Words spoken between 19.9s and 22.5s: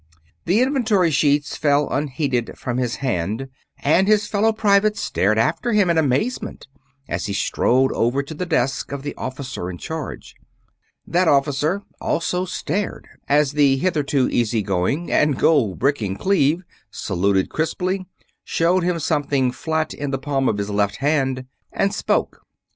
in the palm of his left hand, and spoke.